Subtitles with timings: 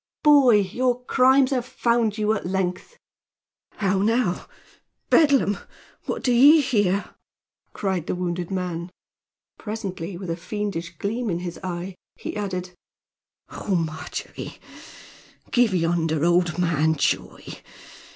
[0.23, 2.97] boy your crimes have found you at length!"
[3.73, 4.47] "How now,
[5.11, 5.59] beldam!
[6.07, 7.13] What do ye here?"
[7.73, 8.89] cried the wounded man.
[9.59, 12.71] Presently, with a fiendish gleam in his eye, he added:
[13.51, 14.57] "Oh, Margery,
[15.51, 17.59] give yonder old man joy!